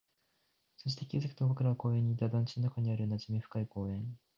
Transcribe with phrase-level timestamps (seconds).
[0.77, 4.17] そして、気づくと僕らは公園にいた、団地の中にある馴染み深い公園